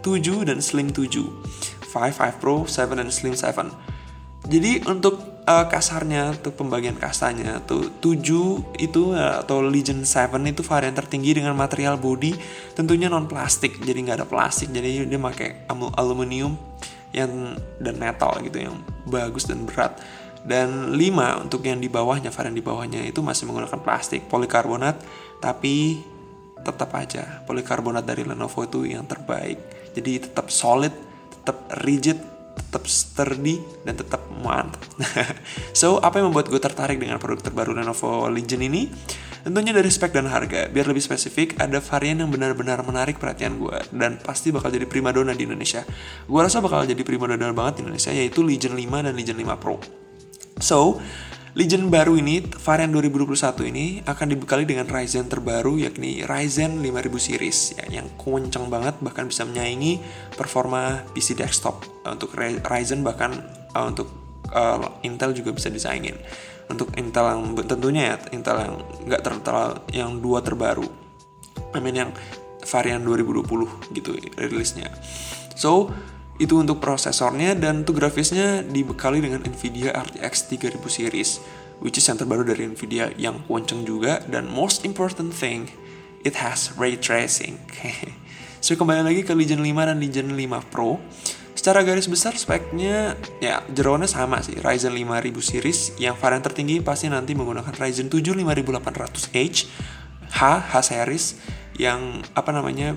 7 0.00 0.46
dan 0.46 0.62
Slim 0.62 0.94
7. 0.94 1.02
5, 1.02 1.90
5 1.90 2.40
Pro, 2.40 2.64
7 2.64 2.94
dan 2.94 3.10
Slim 3.10 3.34
7. 3.34 3.74
Jadi 4.42 4.82
untuk 4.86 5.32
uh, 5.46 5.66
kasarnya 5.66 6.34
tuh 6.38 6.54
pembagian 6.54 6.98
kastanya 6.98 7.62
tuh 7.62 7.90
7 8.02 8.78
itu 8.78 9.02
uh, 9.14 9.42
atau 9.42 9.62
Legion 9.62 10.02
7 10.02 10.30
itu 10.50 10.62
varian 10.62 10.94
tertinggi 10.94 11.38
dengan 11.38 11.54
material 11.54 11.98
body 11.98 12.34
tentunya 12.74 13.10
non 13.10 13.26
plastik 13.26 13.78
jadi 13.82 13.98
nggak 14.02 14.16
ada 14.22 14.28
plastik 14.28 14.70
jadi 14.70 15.06
dia 15.06 15.18
pakai 15.18 15.66
aluminium 15.98 16.58
yang 17.12 17.54
dan 17.76 17.94
metal 18.00 18.40
gitu 18.40 18.56
yang 18.56 18.76
bagus 19.04 19.44
dan 19.44 19.68
berat 19.68 20.00
dan 20.42 20.94
5 20.94 21.44
untuk 21.46 21.62
yang 21.62 21.78
di 21.78 21.86
bawahnya 21.86 22.34
varian 22.34 22.54
di 22.54 22.64
bawahnya 22.64 23.00
itu 23.06 23.22
masih 23.22 23.46
menggunakan 23.46 23.78
plastik 23.78 24.26
polikarbonat 24.26 24.98
tapi 25.38 26.02
tetap 26.62 26.90
aja 26.94 27.42
polikarbonat 27.46 28.06
dari 28.06 28.22
Lenovo 28.22 28.62
itu 28.62 28.86
yang 28.86 29.06
terbaik. 29.06 29.58
Jadi 29.94 30.30
tetap 30.30 30.50
solid 30.50 30.94
tetap 31.42 31.58
rigid 31.82 32.18
tetap 32.52 32.84
sturdy 32.84 33.60
dan 33.82 33.96
tetap 33.96 34.22
mantap. 34.30 34.80
So 35.80 35.98
apa 35.98 36.20
yang 36.20 36.30
membuat 36.30 36.52
gue 36.52 36.60
tertarik 36.60 37.00
dengan 37.00 37.16
produk 37.18 37.40
terbaru 37.50 37.74
Lenovo 37.74 38.28
Legion 38.28 38.62
ini? 38.62 38.88
Tentunya 39.42 39.74
dari 39.74 39.90
spek 39.90 40.14
dan 40.14 40.30
harga. 40.30 40.70
Biar 40.70 40.86
lebih 40.86 41.02
spesifik 41.02 41.58
ada 41.58 41.82
varian 41.82 42.22
yang 42.22 42.30
benar-benar 42.30 42.78
menarik 42.86 43.18
perhatian 43.18 43.58
gue 43.58 43.74
dan 43.90 44.22
pasti 44.22 44.54
bakal 44.54 44.70
jadi 44.70 44.86
primadona 44.86 45.34
di 45.34 45.48
Indonesia. 45.48 45.82
Gue 46.30 46.40
rasa 46.40 46.62
bakal 46.62 46.86
jadi 46.86 47.02
primadona 47.02 47.50
banget 47.50 47.82
di 47.82 47.90
Indonesia 47.90 48.12
yaitu 48.14 48.46
Legion 48.46 48.78
5 48.78 49.06
dan 49.10 49.12
Legion 49.18 49.38
5 49.40 49.58
Pro 49.58 50.01
so 50.62 51.02
Legion 51.52 51.92
baru 51.92 52.16
ini, 52.16 52.40
varian 52.64 52.88
2021 52.96 53.36
ini 53.68 54.00
akan 54.08 54.24
dibekali 54.32 54.64
dengan 54.64 54.88
Ryzen 54.88 55.28
terbaru 55.28 55.76
yakni 55.76 56.24
Ryzen 56.24 56.80
5000 56.80 57.12
series 57.20 57.76
ya, 57.76 58.00
yang 58.00 58.08
kencang 58.16 58.72
banget 58.72 58.96
bahkan 59.04 59.28
bisa 59.28 59.44
menyaingi 59.44 60.00
performa 60.32 61.04
PC 61.12 61.36
desktop. 61.36 61.84
Untuk 62.08 62.32
Ryzen 62.40 63.04
bahkan 63.04 63.36
uh, 63.76 63.84
untuk 63.84 64.08
uh, 64.48 65.04
Intel 65.04 65.36
juga 65.36 65.52
bisa 65.52 65.68
disaingin. 65.68 66.16
Untuk 66.72 66.88
Intel 66.96 67.36
yang 67.36 67.52
tentunya 67.68 68.02
ya 68.08 68.32
Intel 68.32 68.56
yang 68.56 68.74
nggak 69.12 69.20
terlalu 69.44 69.76
yang 69.92 70.24
dua 70.24 70.40
terbaru. 70.40 70.88
I 71.76 71.84
mean 71.84 72.00
yang 72.00 72.16
varian 72.64 73.04
2020 73.04 73.92
gitu 73.92 74.16
rilisnya. 74.40 74.88
So, 75.52 75.92
itu 76.40 76.56
untuk 76.56 76.80
prosesornya 76.80 77.52
dan 77.58 77.84
untuk 77.84 78.00
grafisnya 78.00 78.64
dibekali 78.64 79.20
dengan 79.20 79.44
Nvidia 79.44 79.92
RTX 79.92 80.48
3000 80.48 80.80
series 80.88 81.30
which 81.82 81.98
is 81.98 82.06
yang 82.06 82.16
terbaru 82.16 82.46
dari 82.46 82.64
Nvidia 82.70 83.12
yang 83.18 83.42
kenceng 83.44 83.82
juga 83.84 84.22
dan 84.30 84.48
most 84.48 84.86
important 84.86 85.34
thing 85.34 85.68
it 86.22 86.38
has 86.38 86.72
ray 86.78 86.94
tracing. 86.96 87.58
So 88.62 88.78
kembali 88.78 89.02
lagi 89.02 89.26
ke 89.26 89.34
Legion 89.34 89.58
5 89.58 89.90
dan 89.90 89.98
Legion 89.98 90.38
5 90.38 90.70
Pro. 90.70 91.02
Secara 91.58 91.82
garis 91.82 92.06
besar 92.06 92.38
speknya 92.38 93.18
ya 93.42 93.58
jeroannya 93.66 94.06
sama 94.06 94.38
sih. 94.38 94.54
Ryzen 94.54 94.94
5000 94.94 95.34
series 95.42 95.98
yang 95.98 96.14
varian 96.14 96.46
tertinggi 96.46 96.78
pasti 96.78 97.10
nanti 97.10 97.34
menggunakan 97.34 97.74
Ryzen 97.74 98.06
7 98.06 98.22
5800H 98.38 99.66
H 100.30 100.40
H 100.70 100.74
series 100.94 101.42
yang 101.74 102.22
apa 102.38 102.54
namanya 102.54 102.94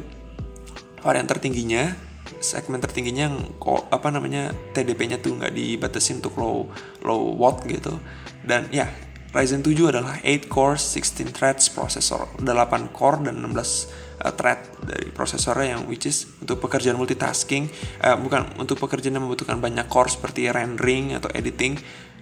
varian 1.01 1.25
tertingginya 1.25 1.97
segmen 2.45 2.77
tertingginya 2.77 3.33
yang 3.33 3.37
kok 3.57 3.89
apa 3.89 4.13
namanya 4.13 4.53
TDP-nya 4.77 5.17
tuh 5.17 5.41
nggak 5.41 5.53
dibatasin 5.53 6.21
untuk 6.21 6.37
low 6.37 6.69
low 7.01 7.33
watt 7.33 7.65
gitu. 7.65 7.97
Dan 8.45 8.69
ya 8.69 8.85
Ryzen 9.35 9.65
7 9.65 9.91
adalah 9.91 10.21
8 10.23 10.47
core 10.47 10.79
16 10.79 11.35
threads 11.35 11.67
processor 11.67 12.23
8 12.39 12.95
core 12.95 13.27
dan 13.27 13.43
16 13.43 13.51
uh, 14.23 14.31
thread 14.31 14.59
dari 14.79 15.11
prosesornya 15.11 15.75
yang 15.75 15.81
which 15.91 16.07
is 16.07 16.23
untuk 16.39 16.63
pekerjaan 16.63 16.95
multitasking. 16.95 17.67
Uh, 17.99 18.15
bukan 18.15 18.47
untuk 18.55 18.79
pekerjaan 18.79 19.19
yang 19.19 19.27
membutuhkan 19.27 19.59
banyak 19.59 19.91
core 19.91 20.07
seperti 20.07 20.47
rendering 20.47 21.19
atau 21.19 21.27
editing 21.35 21.75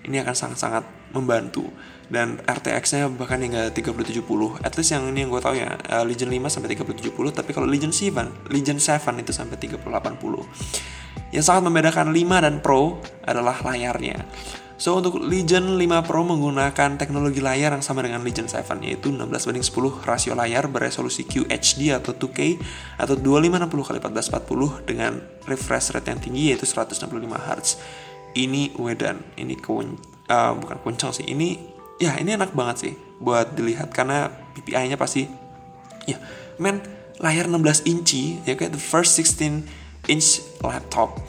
ini 0.03 0.19
akan 0.19 0.35
sangat-sangat 0.35 0.83
membantu. 1.15 1.67
Dan 2.11 2.37
RTX-nya 2.43 3.09
bahkan 3.09 3.41
hingga 3.41 3.73
3070 3.73 4.61
at 4.61 4.75
least 4.75 4.91
yang 4.93 5.07
ini 5.09 5.25
yang 5.25 5.31
gue 5.33 5.41
tahu 5.41 5.55
ya 5.57 5.73
uh, 5.89 6.03
Legion 6.05 6.29
5 6.29 6.45
sampai 6.51 6.75
3070 6.77 7.09
tapi 7.33 7.55
kalau 7.55 7.65
Legion 7.65 7.89
7 7.89 8.53
Legion 8.53 8.77
7 8.77 9.01
itu 9.23 9.31
sampai 9.33 9.57
3080 9.57 11.33
yang 11.33 11.41
sangat 11.41 11.63
membedakan 11.65 12.13
5 12.13 12.45
dan 12.45 12.55
Pro 12.61 13.01
adalah 13.25 13.57
layarnya. 13.65 14.21
So 14.83 14.99
untuk 14.99 15.21
Legion 15.21 15.79
5 15.79 16.03
Pro 16.03 16.27
menggunakan 16.27 16.99
teknologi 16.99 17.39
layar 17.39 17.71
yang 17.71 17.85
sama 17.85 18.03
dengan 18.03 18.19
Legion 18.19 18.51
7 18.51 18.83
yaitu 18.83 19.15
16 19.15 19.31
banding 19.31 19.65
10 19.65 20.03
rasio 20.03 20.33
layar 20.35 20.67
beresolusi 20.67 21.23
QHD 21.23 21.95
atau 21.95 22.11
2K 22.11 22.59
atau 22.99 23.15
2560x1440 23.15 24.83
dengan 24.83 25.23
refresh 25.47 25.95
rate 25.95 26.11
yang 26.11 26.19
tinggi 26.19 26.43
yaitu 26.51 26.67
165 26.67 26.99
Hz. 27.15 27.69
Ini 28.33 28.73
wedan, 28.81 29.21
ini 29.37 29.53
kun, 29.53 29.97
uh, 30.25 30.51
bukan 30.57 30.77
kuncang 30.81 31.13
sih, 31.13 31.29
ini 31.29 31.73
ya 32.01 32.17
ini 32.17 32.33
enak 32.33 32.51
banget 32.57 32.89
sih 32.89 32.93
buat 33.21 33.53
dilihat 33.53 33.93
karena 33.93 34.27
PPI-nya 34.57 34.97
pasti 34.99 35.29
ya 36.03 36.19
men 36.59 36.83
layar 37.21 37.47
16 37.47 37.87
inci 37.87 38.41
ya 38.43 38.57
kayak 38.57 38.75
the 38.75 38.81
first 38.81 39.15
16 39.15 39.63
inch 40.11 40.43
laptop. 40.59 41.21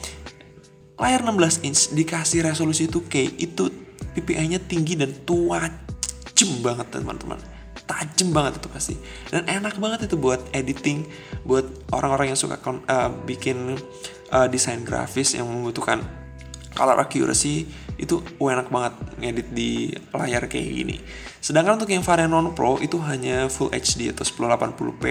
Layar 0.95 1.23
16 1.23 1.67
inch 1.67 1.81
dikasih 1.91 2.43
resolusi 2.43 2.87
2K 2.87 3.39
itu 3.39 3.67
PPI-nya 4.15 4.63
tinggi 4.63 4.95
dan 4.95 5.11
tajam 5.11 6.51
banget 6.63 6.87
teman-teman. 6.91 7.39
Tajam 7.85 8.31
banget 8.31 8.59
itu 8.63 8.67
pasti. 8.71 8.95
Dan 9.27 9.47
enak 9.47 9.77
banget 9.77 10.07
itu 10.07 10.15
buat 10.15 10.39
editing 10.55 11.03
buat 11.43 11.67
orang-orang 11.91 12.31
yang 12.33 12.39
suka 12.39 12.59
uh, 12.63 13.11
bikin 13.27 13.75
uh, 14.31 14.47
desain 14.47 14.83
grafis 14.87 15.35
yang 15.35 15.47
membutuhkan 15.47 16.03
color 16.75 16.99
accuracy 16.99 17.65
itu 17.95 18.19
enak 18.37 18.67
banget 18.67 18.93
ngedit 19.23 19.47
di 19.55 19.89
layar 20.11 20.45
kayak 20.51 20.67
gini. 20.67 20.95
Sedangkan 21.39 21.79
untuk 21.79 21.89
yang 21.89 22.03
varian 22.03 22.29
non 22.29 22.51
pro 22.51 22.75
itu 22.83 22.99
hanya 23.07 23.47
full 23.47 23.71
HD 23.71 24.11
atau 24.11 24.27
1080p 24.27 25.03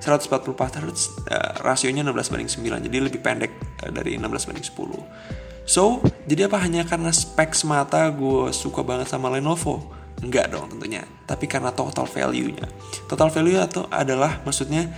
144 0.00 0.84
Hz 0.84 1.00
uh, 1.32 1.52
rasionya 1.64 2.04
16 2.04 2.32
banding 2.32 2.50
9 2.52 2.86
jadi 2.88 2.96
lebih 3.00 3.20
pendek 3.24 3.52
uh, 3.84 3.92
dari 3.92 4.16
16 4.16 4.48
banding 4.48 4.66
10. 4.66 5.64
So, 5.64 6.04
jadi 6.28 6.52
apa 6.52 6.60
hanya 6.60 6.84
karena 6.84 7.08
spek 7.08 7.56
semata 7.56 8.12
gue 8.12 8.52
suka 8.52 8.84
banget 8.84 9.08
sama 9.08 9.32
Lenovo? 9.32 9.80
Enggak 10.20 10.52
dong 10.52 10.68
tentunya, 10.76 11.08
tapi 11.24 11.48
karena 11.48 11.72
total 11.72 12.04
value-nya. 12.04 12.68
Total 13.08 13.32
value 13.32 13.58
atau 13.58 13.88
adalah 13.88 14.44
maksudnya 14.44 14.92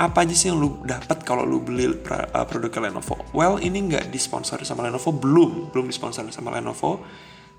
apa 0.00 0.24
aja 0.24 0.32
sih 0.32 0.48
yang 0.48 0.56
lu 0.56 0.80
dapat 0.80 1.20
kalau 1.28 1.44
lu 1.44 1.60
beli 1.60 1.84
uh, 1.84 2.46
produk 2.48 2.88
Lenovo? 2.88 3.20
Well, 3.36 3.60
ini 3.60 3.84
nggak 3.84 4.08
disponsori 4.08 4.64
sama 4.64 4.88
Lenovo, 4.88 5.12
belum, 5.12 5.68
belum 5.68 5.84
disponsori 5.92 6.32
sama 6.32 6.56
Lenovo, 6.56 7.04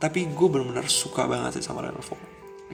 tapi 0.01 0.25
gue 0.25 0.47
benar-benar 0.49 0.89
suka 0.89 1.29
banget 1.29 1.61
sih 1.61 1.65
sama 1.69 1.85
Lenovo. 1.85 2.17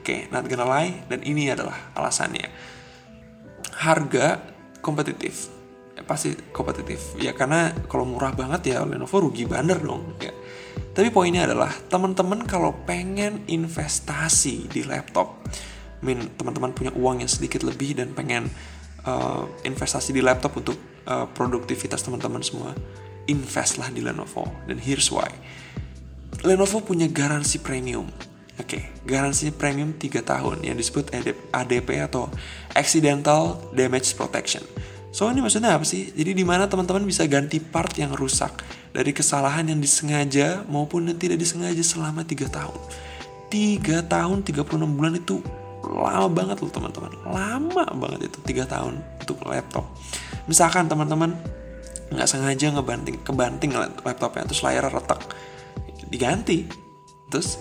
okay, 0.00 0.18
not 0.32 0.48
gonna 0.48 0.64
lie, 0.64 1.04
dan 1.12 1.20
ini 1.20 1.52
adalah 1.52 1.92
alasannya. 1.92 2.48
Harga 3.76 4.40
kompetitif, 4.80 5.52
ya, 5.92 6.00
pasti 6.00 6.32
kompetitif. 6.48 7.12
Ya 7.20 7.36
karena 7.36 7.68
kalau 7.92 8.08
murah 8.08 8.32
banget 8.32 8.72
ya 8.72 8.88
Lenovo 8.88 9.20
rugi 9.20 9.44
banget 9.44 9.84
dong. 9.84 10.16
Ya. 10.16 10.32
Tapi 10.96 11.12
poinnya 11.12 11.44
adalah 11.44 11.68
teman-teman 11.92 12.48
kalau 12.48 12.72
pengen 12.88 13.44
investasi 13.44 14.64
di 14.72 14.80
laptop, 14.88 15.44
min 16.00 16.24
teman-teman 16.40 16.72
punya 16.72 16.90
uang 16.96 17.20
yang 17.20 17.28
sedikit 17.28 17.68
lebih 17.68 18.00
dan 18.00 18.16
pengen 18.16 18.48
uh, 19.08 19.48
investasi 19.64 20.12
di 20.12 20.20
laptop 20.20 20.60
untuk 20.60 20.76
uh, 21.08 21.24
produktivitas 21.32 22.04
teman-teman 22.04 22.44
semua, 22.44 22.76
investlah 23.24 23.88
di 23.88 24.04
Lenovo. 24.04 24.44
Dan 24.68 24.76
here's 24.76 25.08
why. 25.08 25.32
Lenovo 26.44 26.84
punya 26.84 27.08
garansi 27.08 27.64
premium. 27.64 28.06
Oke, 28.58 28.74
okay, 28.74 28.82
garansi 29.06 29.54
premium 29.54 29.94
3 29.94 30.18
tahun 30.20 30.66
yang 30.66 30.74
disebut 30.74 31.14
ADP 31.54 31.88
atau 32.02 32.26
Accidental 32.74 33.70
Damage 33.70 34.18
Protection. 34.18 34.66
So 35.14 35.30
ini 35.30 35.40
maksudnya 35.40 35.78
apa 35.78 35.86
sih? 35.86 36.10
Jadi 36.12 36.36
di 36.36 36.44
mana 36.44 36.66
teman-teman 36.66 37.06
bisa 37.06 37.24
ganti 37.24 37.62
part 37.62 37.94
yang 37.96 38.12
rusak 38.12 38.60
dari 38.90 39.14
kesalahan 39.14 39.70
yang 39.70 39.80
disengaja 39.80 40.66
maupun 40.66 41.06
yang 41.06 41.16
tidak 41.16 41.38
disengaja 41.38 41.80
selama 41.80 42.26
3 42.26 42.50
tahun. 42.50 42.78
3 43.48 44.04
tahun 44.04 44.38
36 44.44 44.68
bulan 44.76 45.16
itu 45.16 45.40
lama 45.88 46.28
banget 46.28 46.60
loh 46.60 46.70
teman-teman. 46.70 47.12
Lama 47.24 47.84
banget 47.96 48.28
itu 48.28 48.38
tiga 48.44 48.68
tahun 48.68 49.00
untuk 49.20 49.40
laptop. 49.48 49.88
Misalkan 50.44 50.86
teman-teman 50.88 51.34
nggak 52.08 52.28
sengaja 52.28 52.72
ngebanting 52.72 53.20
kebanting 53.20 53.76
laptopnya 54.00 54.48
terus 54.48 54.64
layarnya 54.64 54.96
retak 54.96 55.20
diganti 56.08 56.64
terus 57.28 57.60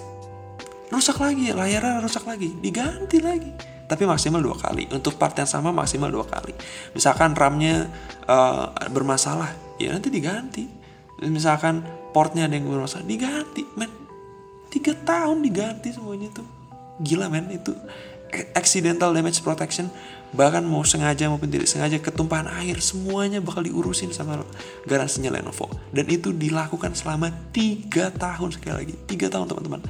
rusak 0.87 1.19
lagi 1.19 1.51
layarnya 1.51 1.99
rusak 1.99 2.23
lagi 2.23 2.55
diganti 2.55 3.19
lagi. 3.19 3.51
Tapi 3.87 4.03
maksimal 4.03 4.43
dua 4.43 4.59
kali 4.59 4.83
untuk 4.91 5.15
part 5.15 5.31
yang 5.39 5.47
sama 5.47 5.71
maksimal 5.71 6.11
dua 6.11 6.27
kali. 6.27 6.51
Misalkan 6.91 7.31
RAM-nya 7.31 7.87
uh, 8.27 8.75
bermasalah 8.91 9.79
ya 9.79 9.95
nanti 9.95 10.11
diganti. 10.11 10.67
Misalkan 11.23 11.87
portnya 12.11 12.51
ada 12.51 12.55
yang 12.59 12.67
bermasalah 12.67 13.07
diganti 13.07 13.63
men. 13.79 13.87
Tiga 14.67 14.91
tahun 14.91 15.39
diganti 15.39 15.95
semuanya 15.95 16.27
tuh. 16.35 16.47
Gila 16.99 17.31
men 17.31 17.47
itu 17.47 17.71
accidental 18.55 19.15
damage 19.15 19.39
protection 19.41 19.87
bahkan 20.35 20.59
mau 20.59 20.83
sengaja 20.83 21.31
maupun 21.31 21.47
tidak 21.47 21.71
sengaja 21.71 22.03
ketumpahan 22.03 22.51
air 22.59 22.75
semuanya 22.83 23.39
bakal 23.39 23.63
diurusin 23.63 24.11
sama 24.11 24.43
garansinya 24.83 25.31
Lenovo. 25.31 25.71
Dan 25.95 26.11
itu 26.11 26.35
dilakukan 26.35 26.91
selama 26.99 27.31
tiga 27.55 28.11
tahun 28.11 28.51
sekali 28.51 28.73
lagi. 28.75 28.93
Tiga 29.07 29.31
tahun 29.31 29.47
teman-teman. 29.47 29.81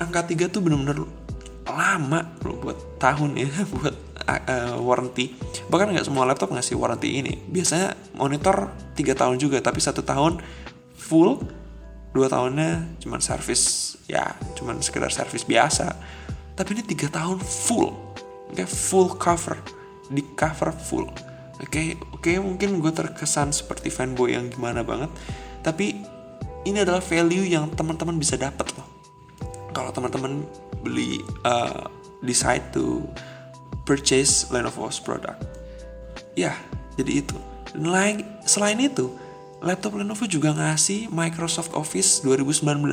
Angka 0.00 0.24
tiga 0.24 0.48
tuh 0.48 0.64
bener-bener 0.64 1.04
lama 1.64 2.20
loh 2.44 2.60
buat 2.60 3.00
tahun 3.00 3.40
ya 3.40 3.48
buat 3.76 3.94
uh, 4.24 4.80
warranty. 4.80 5.36
Bahkan 5.68 5.92
nggak 5.92 6.06
semua 6.08 6.24
laptop 6.24 6.56
ngasih 6.56 6.80
warranty 6.80 7.20
ini. 7.20 7.36
Biasanya 7.44 7.92
monitor 8.16 8.72
tiga 8.96 9.12
tahun 9.12 9.36
juga 9.36 9.60
tapi 9.60 9.84
satu 9.84 10.00
tahun 10.00 10.40
full 10.96 11.44
dua 12.14 12.30
tahunnya 12.30 13.02
cuman 13.02 13.18
servis 13.18 13.98
ya 14.06 14.38
cuman 14.54 14.78
sekedar 14.78 15.10
servis 15.10 15.42
biasa 15.42 15.98
tapi 16.54 16.78
ini 16.78 16.82
tiga 16.86 17.10
tahun 17.10 17.42
full. 17.42 17.90
Oke 18.50 18.62
okay, 18.62 18.66
full 18.66 19.10
cover. 19.18 19.58
Di 20.10 20.22
cover 20.38 20.70
full. 20.70 21.10
Oke 21.58 21.66
okay, 21.66 21.86
oke 21.98 22.22
okay, 22.22 22.36
mungkin 22.38 22.78
gue 22.78 22.92
terkesan 22.94 23.50
seperti 23.50 23.90
fanboy 23.90 24.34
yang 24.38 24.50
gimana 24.50 24.86
banget. 24.86 25.10
Tapi 25.62 26.02
ini 26.64 26.78
adalah 26.80 27.02
value 27.02 27.44
yang 27.44 27.70
teman-teman 27.74 28.16
bisa 28.16 28.38
dapat 28.38 28.70
loh. 28.78 28.86
Kalau 29.74 29.90
teman-teman 29.90 30.46
beli 30.86 31.18
uh, 31.42 31.90
decide 32.22 32.70
to 32.70 33.02
purchase 33.82 34.48
Lenovo's 34.54 35.02
product. 35.02 35.42
Ya 36.38 36.54
jadi 36.94 37.26
itu. 37.26 37.38
Dan 37.74 37.90
lain 37.90 38.16
selain 38.46 38.78
itu 38.78 39.10
laptop 39.64 39.96
Lenovo 39.96 40.28
juga 40.28 40.52
ngasih 40.52 41.08
Microsoft 41.08 41.72
Office 41.72 42.20
2019 42.20 42.84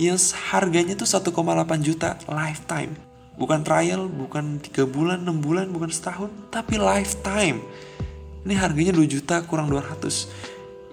yang 0.00 0.16
harganya 0.48 0.96
tuh 0.96 1.04
1,8 1.04 1.36
juta 1.84 2.16
lifetime. 2.24 2.96
Bukan 3.36 3.60
trial, 3.60 4.08
bukan 4.08 4.56
3 4.64 4.88
bulan, 4.88 5.20
6 5.20 5.44
bulan, 5.44 5.68
bukan 5.68 5.92
setahun, 5.92 6.32
tapi 6.48 6.80
lifetime. 6.80 7.60
Ini 8.48 8.56
harganya 8.56 8.96
2 8.96 9.04
juta 9.04 9.44
kurang 9.44 9.68
200. 9.68 10.24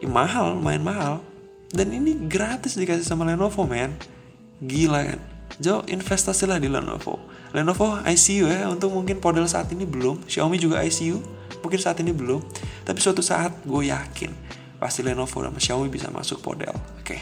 Ya, 0.04 0.12
mahal, 0.12 0.60
main 0.60 0.84
mahal. 0.84 1.24
Dan 1.72 1.96
ini 1.96 2.28
gratis 2.28 2.76
dikasih 2.76 3.08
sama 3.08 3.24
Lenovo, 3.24 3.64
man. 3.64 3.96
Gila 4.60 5.16
kan? 5.16 5.20
Jo, 5.64 5.88
investasilah 5.88 6.60
di 6.60 6.68
Lenovo. 6.68 7.20
Lenovo 7.56 7.96
ICU 8.04 8.52
ya, 8.52 8.68
untuk 8.68 8.92
mungkin 8.92 9.24
model 9.24 9.48
saat 9.48 9.72
ini 9.72 9.88
belum. 9.88 10.28
Xiaomi 10.28 10.60
juga 10.60 10.84
ICU, 10.84 11.20
mungkin 11.64 11.80
saat 11.80 12.00
ini 12.04 12.12
belum. 12.12 12.44
Tapi 12.84 13.00
suatu 13.00 13.24
saat 13.24 13.56
gue 13.64 13.88
yakin 13.88 14.47
pasti 14.78 15.02
Lenovo 15.02 15.44
dan 15.44 15.58
Xiaomi 15.58 15.90
bisa 15.90 16.10
masuk 16.14 16.42
model. 16.46 16.74
Oke. 17.02 17.04
Okay 17.04 17.22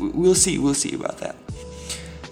we'll 0.00 0.38
see 0.38 0.56
we'll 0.56 0.76
see 0.76 0.96
about 0.96 1.20
that 1.20 1.36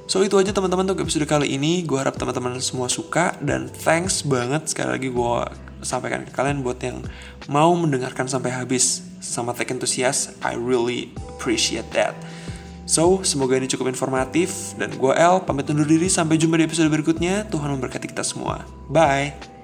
So 0.08 0.24
itu 0.24 0.40
aja 0.40 0.56
teman-teman 0.56 0.88
untuk 0.88 1.04
episode 1.04 1.28
kali 1.28 1.52
ini. 1.52 1.84
Gue 1.84 2.00
harap 2.00 2.16
teman-teman 2.16 2.56
semua 2.64 2.88
suka 2.88 3.36
dan 3.44 3.68
thanks 3.68 4.24
banget 4.24 4.64
sekali 4.64 4.96
lagi 4.96 5.08
gue 5.12 5.36
sampaikan 5.84 6.24
ke 6.24 6.32
kalian 6.32 6.64
buat 6.64 6.80
yang 6.80 7.04
mau 7.44 7.76
mendengarkan 7.76 8.24
sampai 8.24 8.48
habis 8.48 9.04
sama 9.20 9.52
Tech 9.52 9.68
Enthusiast. 9.68 10.32
I 10.40 10.56
really 10.56 11.12
appreciate 11.36 11.92
that. 11.92 12.16
So, 12.88 13.20
semoga 13.20 13.60
ini 13.60 13.68
cukup 13.68 13.92
informatif 13.92 14.72
dan 14.80 14.96
gue 14.96 15.12
El 15.12 15.44
pamit 15.44 15.68
undur 15.68 15.84
diri 15.84 16.08
sampai 16.08 16.40
jumpa 16.40 16.56
di 16.56 16.64
episode 16.64 16.88
berikutnya. 16.88 17.44
Tuhan 17.52 17.68
memberkati 17.76 18.08
kita 18.08 18.24
semua. 18.24 18.64
Bye. 18.88 19.57